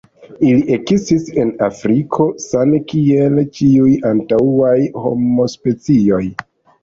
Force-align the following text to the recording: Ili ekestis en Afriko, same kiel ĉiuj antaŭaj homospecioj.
Ili 0.51 0.61
ekestis 0.75 1.25
en 1.41 1.51
Afriko, 1.65 2.25
same 2.45 2.79
kiel 2.93 3.37
ĉiuj 3.57 3.91
antaŭaj 4.13 4.73
homospecioj. 5.05 6.23